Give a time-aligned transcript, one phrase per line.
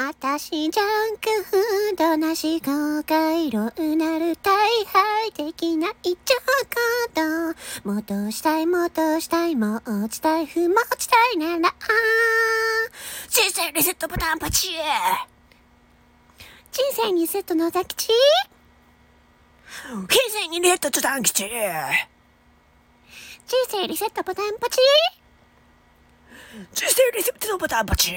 [0.00, 11.74] あたしジャンクフードなし公開色うなる大敗的な一丁ード戻したい戻したいもう落ちたい不持ちたいなら。
[13.28, 14.78] 人生リセットボタンパチ人
[16.92, 18.12] 生リセットのザキチ
[19.96, 21.50] 人生にリセットボタン吉人
[23.68, 24.78] 生リセットボタンポチ
[26.72, 28.14] 人生リセットボタンパチ